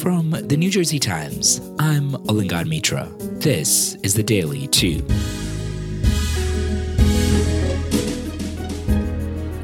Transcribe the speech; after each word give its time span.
From 0.00 0.30
the 0.30 0.56
New 0.56 0.70
Jersey 0.70 1.00
Times, 1.00 1.60
I'm 1.80 2.12
Alingon 2.28 2.68
Mitra. 2.68 3.08
This 3.18 3.96
is 4.04 4.14
the 4.14 4.22
Daily 4.22 4.68
Too. 4.68 5.00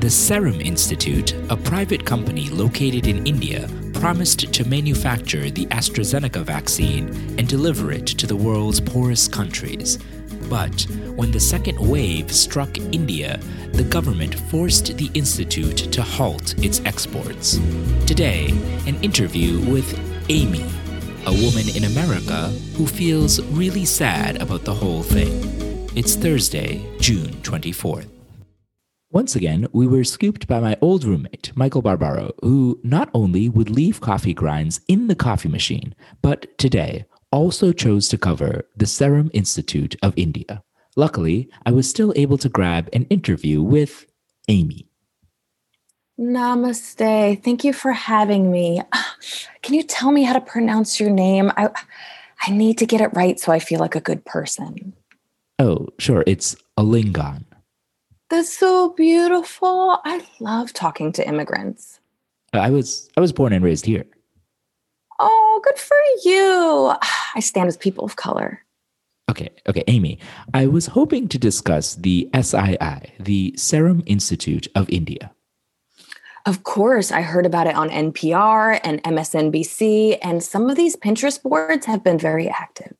The 0.00 0.10
Serum 0.10 0.60
Institute, 0.60 1.34
a 1.50 1.56
private 1.56 2.04
company 2.04 2.48
located 2.50 3.06
in 3.06 3.24
India, 3.24 3.68
promised 3.92 4.52
to 4.52 4.68
manufacture 4.68 5.50
the 5.50 5.66
AstraZeneca 5.66 6.42
vaccine 6.42 7.10
and 7.38 7.46
deliver 7.46 7.92
it 7.92 8.06
to 8.06 8.26
the 8.26 8.36
world's 8.36 8.80
poorest 8.80 9.30
countries. 9.30 10.00
But 10.50 10.82
when 11.14 11.30
the 11.30 11.38
second 11.38 11.78
wave 11.78 12.32
struck 12.32 12.76
India, 12.76 13.38
the 13.72 13.84
government 13.84 14.34
forced 14.34 14.96
the 14.96 15.10
institute 15.14 15.76
to 15.92 16.02
halt 16.02 16.58
its 16.58 16.80
exports. 16.84 17.60
Today, 18.04 18.48
an 18.88 18.96
interview 19.00 19.60
with 19.70 20.13
Amy, 20.30 20.64
a 21.26 21.32
woman 21.32 21.68
in 21.76 21.84
America 21.84 22.48
who 22.76 22.86
feels 22.86 23.42
really 23.48 23.84
sad 23.84 24.40
about 24.40 24.64
the 24.64 24.72
whole 24.72 25.02
thing. 25.02 25.86
It's 25.94 26.16
Thursday, 26.16 26.82
June 26.98 27.28
24th. 27.42 28.08
Once 29.10 29.36
again, 29.36 29.68
we 29.72 29.86
were 29.86 30.02
scooped 30.02 30.46
by 30.46 30.60
my 30.60 30.78
old 30.80 31.04
roommate, 31.04 31.52
Michael 31.54 31.82
Barbaro, 31.82 32.32
who 32.40 32.80
not 32.82 33.10
only 33.12 33.50
would 33.50 33.68
leave 33.68 34.00
coffee 34.00 34.32
grinds 34.32 34.80
in 34.88 35.08
the 35.08 35.14
coffee 35.14 35.50
machine, 35.50 35.94
but 36.22 36.56
today 36.56 37.04
also 37.30 37.70
chose 37.70 38.08
to 38.08 38.16
cover 38.16 38.66
the 38.74 38.86
Serum 38.86 39.30
Institute 39.34 39.94
of 40.02 40.14
India. 40.16 40.62
Luckily, 40.96 41.50
I 41.66 41.72
was 41.72 41.88
still 41.88 42.14
able 42.16 42.38
to 42.38 42.48
grab 42.48 42.88
an 42.94 43.04
interview 43.10 43.62
with 43.62 44.06
Amy. 44.48 44.88
Namaste. 46.18 47.42
Thank 47.42 47.64
you 47.64 47.72
for 47.72 47.92
having 47.92 48.50
me. 48.50 48.80
Can 49.62 49.74
you 49.74 49.82
tell 49.82 50.12
me 50.12 50.22
how 50.22 50.32
to 50.34 50.40
pronounce 50.40 51.00
your 51.00 51.10
name? 51.10 51.50
I 51.56 51.70
I 52.46 52.50
need 52.50 52.78
to 52.78 52.86
get 52.86 53.00
it 53.00 53.10
right 53.14 53.40
so 53.40 53.52
I 53.52 53.58
feel 53.58 53.80
like 53.80 53.94
a 53.94 54.00
good 54.00 54.24
person. 54.24 54.92
Oh, 55.58 55.88
sure. 55.98 56.24
It's 56.26 56.56
Alingon. 56.78 57.44
That's 58.30 58.52
so 58.52 58.90
beautiful. 58.90 60.00
I 60.04 60.26
love 60.40 60.72
talking 60.72 61.12
to 61.12 61.26
immigrants. 61.26 62.00
I 62.52 62.70
was 62.70 63.10
I 63.16 63.20
was 63.20 63.32
born 63.32 63.52
and 63.52 63.64
raised 63.64 63.86
here. 63.86 64.04
Oh, 65.18 65.60
good 65.64 65.78
for 65.78 65.96
you. 66.24 66.94
I 67.34 67.40
stand 67.40 67.66
with 67.66 67.80
people 67.80 68.04
of 68.04 68.16
color. 68.16 68.60
Okay, 69.30 69.50
okay, 69.66 69.82
Amy. 69.88 70.18
I 70.52 70.66
was 70.66 70.86
hoping 70.86 71.28
to 71.28 71.38
discuss 71.38 71.94
the 71.94 72.28
SII, 72.34 73.10
the 73.18 73.54
Serum 73.56 74.02
Institute 74.06 74.68
of 74.74 74.88
India. 74.90 75.32
Of 76.46 76.62
course, 76.62 77.10
I 77.10 77.22
heard 77.22 77.46
about 77.46 77.66
it 77.66 77.74
on 77.74 77.88
NPR 77.88 78.78
and 78.84 79.02
MSNBC, 79.02 80.18
and 80.20 80.42
some 80.42 80.68
of 80.68 80.76
these 80.76 80.94
Pinterest 80.94 81.42
boards 81.42 81.86
have 81.86 82.04
been 82.04 82.18
very 82.18 82.48
active. 82.48 82.94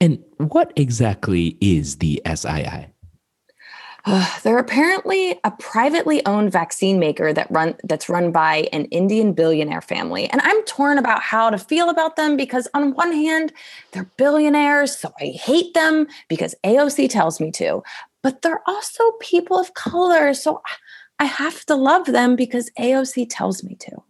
And 0.00 0.24
what 0.38 0.72
exactly 0.74 1.58
is 1.60 1.96
the 1.96 2.22
SII? 2.24 2.86
Uh, 4.06 4.38
they're 4.42 4.58
apparently 4.58 5.38
a 5.44 5.50
privately 5.50 6.24
owned 6.24 6.50
vaccine 6.50 6.98
maker 6.98 7.34
that 7.34 7.50
run 7.50 7.74
that's 7.84 8.08
run 8.08 8.32
by 8.32 8.68
an 8.72 8.86
Indian 8.86 9.34
billionaire 9.34 9.82
family. 9.82 10.26
And 10.30 10.40
I'm 10.42 10.62
torn 10.64 10.96
about 10.96 11.20
how 11.20 11.50
to 11.50 11.58
feel 11.58 11.90
about 11.90 12.16
them 12.16 12.36
because 12.36 12.66
on 12.72 12.94
one 12.94 13.12
hand, 13.12 13.52
they're 13.92 14.10
billionaires, 14.16 14.96
so 14.96 15.12
I 15.20 15.26
hate 15.26 15.74
them 15.74 16.06
because 16.28 16.54
AOC 16.64 17.10
tells 17.10 17.40
me 17.40 17.50
to. 17.52 17.82
But 18.22 18.40
they're 18.40 18.62
also 18.66 19.02
people 19.20 19.58
of 19.58 19.74
color, 19.74 20.32
so 20.32 20.62
I 21.20 21.26
have 21.26 21.66
to 21.66 21.76
love 21.76 22.06
them 22.06 22.34
because 22.34 22.70
AOC 22.78 23.26
tells 23.28 23.62
me 23.62 23.76
to. 23.76 24.02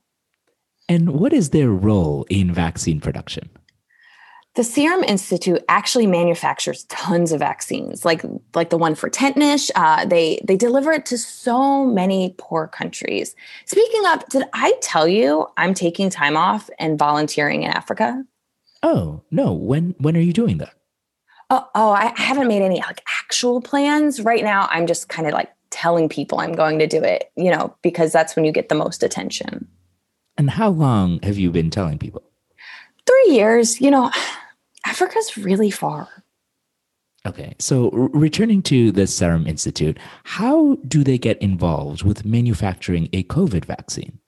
And 0.89 1.11
what 1.11 1.33
is 1.33 1.50
their 1.50 1.70
role 1.70 2.25
in 2.30 2.55
vaccine 2.55 3.00
production? 3.00 3.50
The 4.55 4.64
Serum 4.64 5.05
Institute 5.05 5.62
actually 5.69 6.06
manufactures 6.06 6.84
tons 6.84 7.33
of 7.33 7.38
vaccines, 7.38 8.05
like 8.05 8.25
like 8.55 8.70
the 8.70 8.78
one 8.78 8.94
for 8.97 9.08
tetanus. 9.08 9.71
Uh, 9.75 10.04
they 10.04 10.41
they 10.44 10.56
deliver 10.56 10.93
it 10.93 11.06
to 11.06 11.19
so 11.19 11.84
many 11.84 12.34
poor 12.38 12.66
countries. 12.66 13.34
Speaking 13.66 14.06
of, 14.06 14.28
did 14.28 14.44
I 14.53 14.75
tell 14.81 15.06
you 15.06 15.47
I'm 15.56 15.75
taking 15.75 16.10
time 16.10 16.37
off 16.37 16.69
and 16.81 16.98
volunteering 16.98 17.62
in 17.62 17.71
Africa? 17.71 18.25
Oh 18.82 19.22
no! 19.31 19.53
When 19.53 19.94
when 19.98 20.16
are 20.16 20.21
you 20.21 20.32
doing 20.32 20.59
that? 20.59 20.75
Oh, 21.48 21.69
oh 21.77 21.91
I 21.91 22.12
haven't 22.16 22.48
made 22.48 22.62
any 22.62 22.81
like 22.81 23.03
actual 23.21 23.60
plans 23.60 24.21
right 24.21 24.42
now. 24.42 24.69
I'm 24.71 24.88
just 24.88 25.09
kind 25.09 25.28
of 25.28 25.32
like 25.34 25.50
telling 25.70 26.08
people 26.08 26.41
I'm 26.41 26.53
going 26.53 26.78
to 26.78 26.86
do 26.86 27.03
it, 27.03 27.31
you 27.36 27.50
know, 27.50 27.75
because 27.82 28.12
that's 28.12 28.36
when 28.36 28.44
you 28.44 28.53
get 28.53 28.69
the 28.69 28.75
most 28.75 29.03
attention. 29.03 29.66
And 30.36 30.50
how 30.50 30.70
long 30.70 31.20
have 31.22 31.38
you 31.38 31.50
been 31.50 31.70
telling 31.70 31.98
people? 31.98 32.22
Three 33.06 33.34
years, 33.34 33.80
you 33.80 33.91
know, 33.91 34.10
Africa's 34.86 35.36
really 35.36 35.70
far. 35.70 36.09
Okay, 37.26 37.54
so 37.59 37.91
returning 37.91 38.62
to 38.62 38.91
the 38.91 39.06
Serum 39.06 39.47
Institute, 39.47 39.98
how 40.25 40.78
do 40.88 41.04
they 41.04 41.19
get 41.19 41.41
involved 41.42 42.03
with 42.03 42.25
manufacturing 42.25 43.09
a 43.12 43.25
COVID 43.25 43.66
vaccine? 43.66 44.19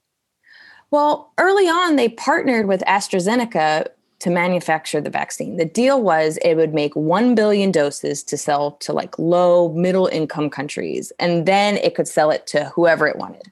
Well, 0.91 1.32
early 1.38 1.69
on, 1.69 1.97
they 1.97 2.10
partnered 2.10 2.66
with 2.66 2.82
AstraZeneca 2.82 3.86
to 4.22 4.31
manufacture 4.31 5.00
the 5.00 5.10
vaccine. 5.10 5.56
The 5.56 5.65
deal 5.65 6.00
was 6.00 6.38
it 6.44 6.55
would 6.55 6.72
make 6.72 6.94
1 6.94 7.34
billion 7.34 7.72
doses 7.72 8.22
to 8.22 8.37
sell 8.37 8.72
to 8.72 8.93
like 8.93 9.19
low, 9.19 9.72
middle 9.72 10.06
income 10.06 10.49
countries, 10.49 11.12
and 11.19 11.44
then 11.44 11.77
it 11.78 11.97
could 11.97 12.06
sell 12.06 12.31
it 12.31 12.47
to 12.49 12.66
whoever 12.66 13.09
it 13.09 13.16
wanted. 13.16 13.50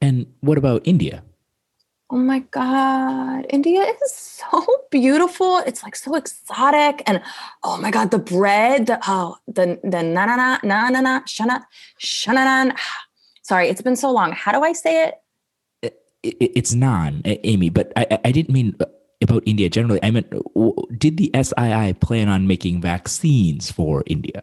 And 0.00 0.26
what 0.40 0.56
about 0.56 0.82
India? 0.84 1.24
Oh 2.10 2.16
my 2.16 2.40
God. 2.52 3.44
India 3.50 3.82
is 3.82 4.14
so 4.14 4.64
beautiful. 4.92 5.58
It's 5.66 5.82
like 5.82 5.96
so 5.96 6.14
exotic. 6.14 7.02
And 7.08 7.20
oh 7.64 7.76
my 7.78 7.90
God, 7.90 8.12
the 8.12 8.20
bread, 8.20 8.86
the, 8.86 9.00
oh, 9.08 9.36
the, 9.48 9.80
the 9.82 10.02
na 10.04 10.26
na 10.26 10.36
na 10.36 10.58
na 10.62 10.90
na 10.90 11.00
na 11.00 11.20
shana 11.22 11.64
shananan. 12.00 12.76
Sorry, 13.42 13.68
it's 13.68 13.82
been 13.82 13.96
so 13.96 14.12
long. 14.12 14.30
How 14.30 14.52
do 14.52 14.62
I 14.62 14.72
say 14.72 15.08
it? 15.08 15.14
it, 15.82 16.00
it 16.22 16.52
it's 16.54 16.72
non, 16.72 17.20
Amy, 17.24 17.68
but 17.68 17.92
I, 17.96 18.18
I 18.24 18.30
didn't 18.32 18.54
mean 18.54 18.76
uh, 18.80 18.86
about 19.24 19.42
India 19.46 19.68
generally. 19.68 20.00
I 20.02 20.10
mean, 20.10 20.24
did 20.96 21.16
the 21.16 21.30
SII 21.34 21.98
plan 22.00 22.28
on 22.28 22.46
making 22.46 22.80
vaccines 22.80 23.70
for 23.70 24.04
India? 24.06 24.42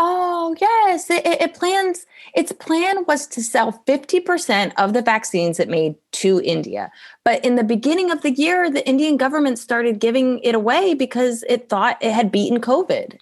Oh, 0.00 0.54
yes. 0.60 1.10
It, 1.10 1.26
it, 1.26 1.54
plans, 1.54 2.06
its 2.32 2.52
plan 2.52 3.04
was 3.08 3.26
to 3.28 3.42
sell 3.42 3.82
50% 3.84 4.72
of 4.78 4.92
the 4.92 5.02
vaccines 5.02 5.58
it 5.58 5.68
made 5.68 5.96
to 6.12 6.40
India. 6.44 6.92
But 7.24 7.44
in 7.44 7.56
the 7.56 7.64
beginning 7.64 8.12
of 8.12 8.22
the 8.22 8.30
year, 8.30 8.70
the 8.70 8.86
Indian 8.88 9.16
government 9.16 9.58
started 9.58 9.98
giving 9.98 10.38
it 10.38 10.54
away 10.54 10.94
because 10.94 11.42
it 11.48 11.68
thought 11.68 11.98
it 12.00 12.12
had 12.12 12.30
beaten 12.30 12.60
COVID. 12.60 13.18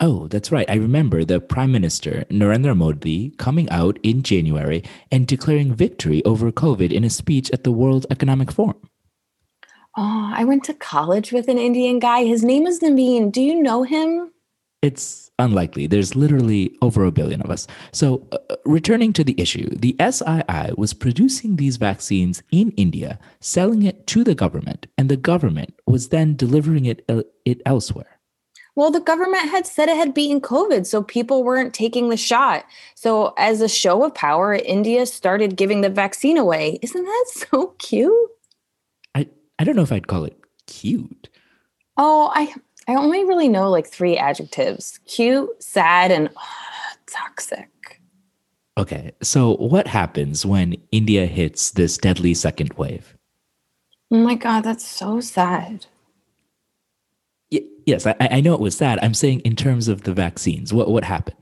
Oh, 0.00 0.26
that's 0.26 0.50
right. 0.50 0.68
I 0.68 0.74
remember 0.74 1.24
the 1.24 1.38
Prime 1.38 1.70
Minister, 1.70 2.24
Narendra 2.28 2.76
Modi, 2.76 3.30
coming 3.38 3.70
out 3.70 4.00
in 4.02 4.24
January 4.24 4.82
and 5.12 5.28
declaring 5.28 5.72
victory 5.72 6.24
over 6.24 6.50
COVID 6.50 6.90
in 6.90 7.04
a 7.04 7.10
speech 7.10 7.48
at 7.52 7.62
the 7.62 7.70
World 7.70 8.06
Economic 8.10 8.50
Forum. 8.50 8.80
Oh, 9.96 10.32
I 10.34 10.44
went 10.44 10.64
to 10.64 10.74
college 10.74 11.32
with 11.32 11.48
an 11.48 11.58
Indian 11.58 11.98
guy. 11.98 12.24
His 12.24 12.42
name 12.42 12.66
is 12.66 12.80
Naveen. 12.80 13.30
Do 13.30 13.42
you 13.42 13.62
know 13.62 13.82
him? 13.82 14.32
It's 14.80 15.30
unlikely. 15.38 15.86
There's 15.86 16.16
literally 16.16 16.76
over 16.80 17.04
a 17.04 17.12
billion 17.12 17.42
of 17.42 17.50
us. 17.50 17.66
So, 17.92 18.26
uh, 18.32 18.38
uh 18.50 18.56
returning 18.64 19.12
to 19.12 19.24
the 19.24 19.38
issue, 19.38 19.68
the 19.68 19.94
SII 20.00 20.76
was 20.78 20.94
producing 20.94 21.56
these 21.56 21.76
vaccines 21.76 22.42
in 22.50 22.72
India, 22.72 23.18
selling 23.40 23.82
it 23.82 24.06
to 24.08 24.24
the 24.24 24.34
government, 24.34 24.86
and 24.96 25.08
the 25.08 25.16
government 25.16 25.74
was 25.86 26.08
then 26.08 26.36
delivering 26.36 26.86
it, 26.86 27.04
uh, 27.08 27.22
it 27.44 27.60
elsewhere. 27.66 28.18
Well, 28.74 28.90
the 28.90 29.00
government 29.00 29.50
had 29.50 29.66
said 29.66 29.90
it 29.90 29.96
had 29.96 30.14
beaten 30.14 30.40
COVID, 30.40 30.86
so 30.86 31.02
people 31.02 31.44
weren't 31.44 31.74
taking 31.74 32.08
the 32.08 32.16
shot. 32.16 32.64
So, 32.94 33.34
as 33.36 33.60
a 33.60 33.68
show 33.68 34.02
of 34.04 34.14
power, 34.14 34.54
India 34.54 35.04
started 35.04 35.56
giving 35.56 35.82
the 35.82 35.90
vaccine 35.90 36.38
away. 36.38 36.78
Isn't 36.80 37.04
that 37.04 37.26
so 37.50 37.74
cute? 37.78 38.30
I, 39.62 39.64
don't 39.64 39.76
know 39.76 39.82
if 39.82 39.92
I'd 39.92 40.08
call 40.08 40.24
it 40.24 40.36
cute. 40.66 41.28
Oh, 41.96 42.32
I 42.34 42.52
I 42.88 42.94
only 42.96 43.24
really 43.24 43.48
know 43.48 43.70
like 43.70 43.86
three 43.86 44.16
adjectives 44.16 44.98
cute, 45.06 45.50
sad, 45.62 46.10
and 46.10 46.28
toxic. 47.06 48.00
Okay, 48.76 49.12
so 49.22 49.56
what 49.56 49.86
happens 49.86 50.46
when 50.46 50.76
India 50.90 51.26
hits 51.26 51.72
this 51.72 51.98
deadly 51.98 52.34
second 52.34 52.72
wave? 52.74 53.16
Oh 54.10 54.16
my 54.16 54.34
God, 54.34 54.62
that's 54.62 54.86
so 54.86 55.20
sad. 55.20 55.86
Y- 57.50 57.66
yes, 57.86 58.06
I, 58.06 58.16
I 58.18 58.40
know 58.40 58.54
it 58.54 58.60
was 58.60 58.76
sad. 58.76 58.98
I'm 59.02 59.14
saying 59.14 59.40
in 59.40 59.56
terms 59.56 59.88
of 59.88 60.02
the 60.02 60.14
vaccines, 60.14 60.72
what, 60.72 60.90
what 60.90 61.04
happened? 61.04 61.41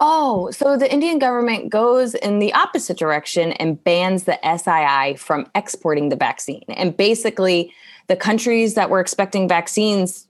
Oh, 0.00 0.50
so 0.52 0.76
the 0.76 0.92
Indian 0.92 1.18
government 1.18 1.70
goes 1.70 2.14
in 2.14 2.38
the 2.38 2.52
opposite 2.52 2.96
direction 2.96 3.52
and 3.52 3.82
bans 3.82 4.24
the 4.24 4.38
SII 4.44 5.18
from 5.18 5.50
exporting 5.56 6.08
the 6.08 6.16
vaccine. 6.16 6.64
And 6.68 6.96
basically, 6.96 7.72
the 8.06 8.16
countries 8.16 8.74
that 8.74 8.90
were 8.90 9.00
expecting 9.00 9.48
vaccines 9.48 10.28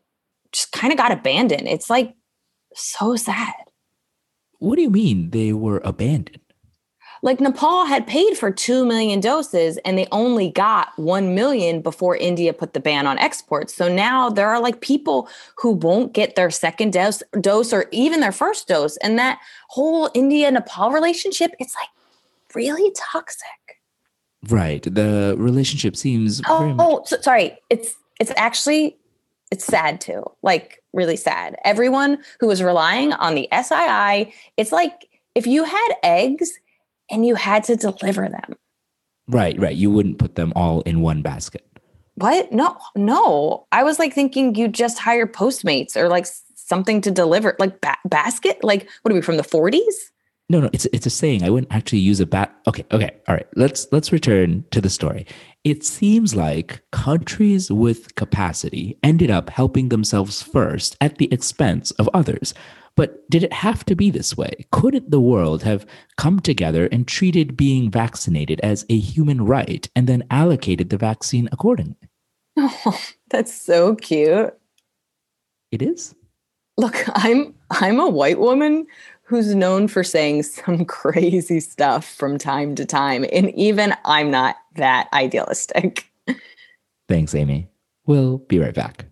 just 0.52 0.72
kind 0.72 0.92
of 0.92 0.96
got 0.96 1.12
abandoned. 1.12 1.68
It's 1.68 1.90
like 1.90 2.14
so 2.74 3.16
sad. 3.16 3.54
What 4.58 4.76
do 4.76 4.82
you 4.82 4.90
mean 4.90 5.30
they 5.30 5.52
were 5.52 5.82
abandoned? 5.84 6.40
Like 7.22 7.40
Nepal 7.40 7.84
had 7.84 8.06
paid 8.06 8.36
for 8.36 8.50
2 8.50 8.84
million 8.84 9.20
doses 9.20 9.78
and 9.84 9.98
they 9.98 10.06
only 10.12 10.50
got 10.50 10.96
1 10.98 11.34
million 11.34 11.80
before 11.80 12.16
India 12.16 12.52
put 12.52 12.74
the 12.74 12.80
ban 12.80 13.06
on 13.06 13.18
exports. 13.18 13.74
So 13.74 13.92
now 13.92 14.30
there 14.30 14.48
are 14.48 14.60
like 14.60 14.80
people 14.80 15.28
who 15.56 15.72
won't 15.72 16.12
get 16.12 16.36
their 16.36 16.50
second 16.50 16.92
dose, 16.92 17.22
dose 17.40 17.72
or 17.72 17.86
even 17.90 18.20
their 18.20 18.32
first 18.32 18.68
dose. 18.68 18.96
And 18.98 19.18
that 19.18 19.40
whole 19.68 20.10
India 20.14 20.50
Nepal 20.50 20.90
relationship, 20.90 21.52
it's 21.58 21.74
like 21.74 21.88
really 22.54 22.92
toxic. 22.96 23.80
Right. 24.48 24.82
The 24.82 25.34
relationship 25.36 25.96
seems 25.96 26.40
Oh, 26.46 26.76
oh 26.78 27.02
so, 27.04 27.20
sorry. 27.20 27.58
It's 27.70 27.94
it's 28.20 28.32
actually 28.36 28.96
it's 29.50 29.64
sad 29.64 30.00
too. 30.00 30.24
Like 30.42 30.82
really 30.92 31.16
sad. 31.16 31.56
Everyone 31.64 32.18
who 32.38 32.46
was 32.46 32.62
relying 32.62 33.12
on 33.14 33.34
the 33.34 33.48
SII, 33.50 34.32
it's 34.56 34.72
like 34.72 35.08
if 35.34 35.46
you 35.46 35.64
had 35.64 35.88
eggs 36.02 36.52
and 37.10 37.26
you 37.26 37.34
had 37.34 37.64
to 37.64 37.76
deliver 37.76 38.28
them. 38.28 38.55
Right, 39.28 39.58
right. 39.60 39.76
You 39.76 39.90
wouldn't 39.90 40.19
put 40.19 40.37
them 40.37 40.52
all 40.56 40.81
in 40.82 41.02
one 41.02 41.22
basket. 41.22 41.64
What? 42.14 42.50
No, 42.50 42.76
no. 42.96 43.66
I 43.70 43.84
was 43.84 43.99
like 43.99 44.14
thinking 44.14 44.55
you 44.55 44.69
just 44.69 44.99
hire 44.99 45.26
Postmates 45.26 45.96
or 45.96 46.08
like 46.08 46.26
something 46.56 47.00
to 47.02 47.10
deliver, 47.10 47.55
like 47.58 47.81
ba- 47.81 47.99
basket. 48.06 48.64
Like 48.64 48.88
what 49.02 49.12
are 49.12 49.14
we 49.14 49.20
from 49.20 49.37
the 49.37 49.43
40s? 49.43 49.82
No, 50.50 50.60
no. 50.60 50.70
It's 50.72 50.87
it's 50.87 51.06
a 51.06 51.10
saying. 51.10 51.44
I 51.44 51.50
wouldn't 51.50 51.72
actually 51.72 51.99
use 51.99 52.20
a 52.20 52.26
bat. 52.26 52.56
Okay, 52.66 52.84
okay. 52.90 53.11
All 53.28 53.34
right. 53.34 53.46
Let's 53.54 53.87
let's 53.93 54.12
return 54.12 54.64
to 54.70 54.81
the 54.81 54.88
story. 54.88 55.26
It 55.62 55.84
seems 55.84 56.34
like 56.34 56.81
countries 56.90 57.70
with 57.70 58.14
capacity 58.14 58.99
ended 59.02 59.31
up 59.31 59.50
helping 59.50 59.90
themselves 59.90 60.43
first 60.43 60.96
at 61.02 61.19
the 61.19 61.31
expense 61.32 61.90
of 61.93 62.08
others. 62.14 62.54
But 62.98 63.30
did 63.30 63.44
it 63.44 63.52
have 63.52 63.84
to 63.84 63.94
be 63.94 64.10
this 64.10 64.36
way? 64.36 64.66
Couldn't 64.72 65.12
the 65.12 65.20
world 65.20 65.62
have 65.62 65.86
come 66.16 66.40
together 66.40 66.88
and 66.90 67.06
treated 67.06 67.56
being 67.56 67.92
vaccinated 67.92 68.58
as 68.64 68.84
a 68.90 68.98
human 68.98 69.44
right 69.44 69.88
and 69.94 70.08
then 70.08 70.24
allocated 70.32 70.90
the 70.90 70.96
vaccine 70.96 71.48
accordingly? 71.52 71.94
Oh, 72.56 73.00
that's 73.30 73.54
so 73.54 73.94
cute. 73.94 74.52
It 75.70 75.80
is. 75.80 76.16
Look, 76.76 76.96
I'm 77.14 77.54
I'm 77.70 78.00
a 78.00 78.08
white 78.08 78.40
woman 78.40 78.84
who's 79.22 79.54
known 79.54 79.86
for 79.86 80.02
saying 80.02 80.42
some 80.42 80.84
crazy 81.00 81.60
stuff 81.60 82.04
from 82.04 82.36
time 82.36 82.74
to 82.74 82.84
time 82.84 83.24
and 83.32 83.54
even 83.54 83.94
I'm 84.06 84.32
not 84.32 84.56
that 84.74 85.08
idealistic. 85.12 86.10
Thanks, 87.08 87.32
Amy. 87.32 87.68
We'll 88.06 88.38
be 88.38 88.58
right 88.58 88.74
back. 88.74 89.07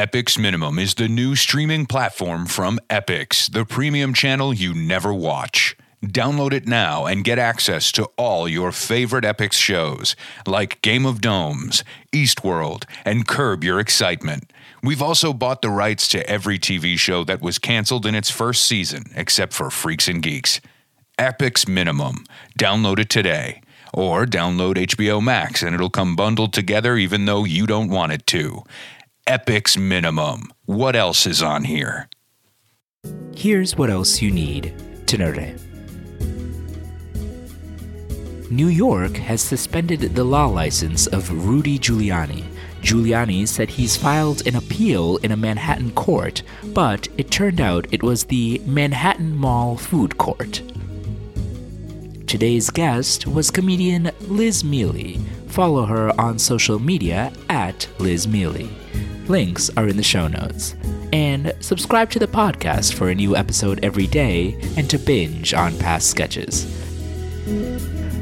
Epix 0.00 0.38
Minimum 0.38 0.78
is 0.78 0.94
the 0.94 1.08
new 1.08 1.36
streaming 1.36 1.84
platform 1.84 2.46
from 2.46 2.78
Epix, 2.88 3.52
the 3.52 3.66
premium 3.66 4.14
channel 4.14 4.54
you 4.54 4.72
never 4.72 5.12
watch. 5.12 5.76
Download 6.02 6.54
it 6.54 6.66
now 6.66 7.04
and 7.04 7.22
get 7.22 7.38
access 7.38 7.92
to 7.92 8.08
all 8.16 8.48
your 8.48 8.72
favorite 8.72 9.26
Epix 9.26 9.52
shows 9.52 10.16
like 10.46 10.80
Game 10.80 11.04
of 11.04 11.20
Domes, 11.20 11.84
Eastworld, 12.14 12.84
and 13.04 13.28
Curb 13.28 13.62
Your 13.62 13.78
Excitement. 13.78 14.50
We've 14.82 15.02
also 15.02 15.34
bought 15.34 15.60
the 15.60 15.68
rights 15.68 16.08
to 16.08 16.26
every 16.26 16.58
TV 16.58 16.98
show 16.98 17.22
that 17.24 17.42
was 17.42 17.58
canceled 17.58 18.06
in 18.06 18.14
its 18.14 18.30
first 18.30 18.64
season, 18.64 19.04
except 19.14 19.52
for 19.52 19.68
Freaks 19.68 20.08
and 20.08 20.22
Geeks. 20.22 20.62
Epix 21.18 21.68
Minimum. 21.68 22.24
Download 22.58 22.98
it 22.98 23.10
today. 23.10 23.60
Or 23.92 24.24
download 24.24 24.76
HBO 24.76 25.22
Max 25.22 25.62
and 25.62 25.74
it'll 25.74 25.90
come 25.90 26.16
bundled 26.16 26.54
together 26.54 26.96
even 26.96 27.26
though 27.26 27.44
you 27.44 27.66
don't 27.66 27.90
want 27.90 28.12
it 28.12 28.26
to. 28.28 28.62
Epix 29.26 29.78
Minimum. 29.78 30.52
What 30.66 30.96
else 30.96 31.26
is 31.26 31.42
on 31.42 31.64
here? 31.64 32.08
Here's 33.34 33.76
what 33.76 33.90
else 33.90 34.20
you 34.20 34.30
need 34.30 34.74
to 35.06 35.18
know 35.18 35.32
today. 35.32 35.54
New 38.50 38.66
York 38.66 39.16
has 39.16 39.40
suspended 39.40 40.00
the 40.00 40.24
law 40.24 40.46
license 40.46 41.06
of 41.06 41.46
Rudy 41.46 41.78
Giuliani. 41.78 42.44
Giuliani 42.82 43.46
said 43.46 43.70
he's 43.70 43.96
filed 43.96 44.46
an 44.46 44.56
appeal 44.56 45.18
in 45.18 45.30
a 45.30 45.36
Manhattan 45.36 45.92
court, 45.92 46.42
but 46.74 47.06
it 47.16 47.30
turned 47.30 47.60
out 47.60 47.86
it 47.92 48.02
was 48.02 48.24
the 48.24 48.60
Manhattan 48.66 49.36
Mall 49.36 49.76
Food 49.76 50.18
Court. 50.18 50.62
Today's 52.30 52.70
guest 52.70 53.26
was 53.26 53.50
comedian 53.50 54.12
Liz 54.20 54.62
Miele. 54.62 55.18
Follow 55.48 55.84
her 55.84 56.12
on 56.20 56.38
social 56.38 56.78
media 56.78 57.32
at 57.48 57.88
Liz 57.98 58.28
Miele. 58.28 58.68
Links 59.26 59.68
are 59.76 59.88
in 59.88 59.96
the 59.96 60.04
show 60.04 60.28
notes. 60.28 60.76
And 61.12 61.52
subscribe 61.58 62.08
to 62.10 62.20
the 62.20 62.28
podcast 62.28 62.94
for 62.94 63.08
a 63.08 63.16
new 63.16 63.34
episode 63.34 63.84
every 63.84 64.06
day 64.06 64.56
and 64.76 64.88
to 64.90 64.96
binge 64.96 65.54
on 65.54 65.76
past 65.78 66.08
sketches. 66.08 66.68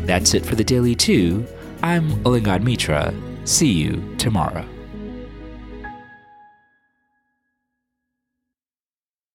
That's 0.06 0.32
it 0.32 0.46
for 0.46 0.54
the 0.54 0.64
Daily 0.64 0.94
Too. 0.94 1.46
I'm 1.82 2.08
Alingon 2.24 2.62
Mitra. 2.62 3.12
See 3.44 3.72
you 3.72 4.16
tomorrow. 4.16 4.66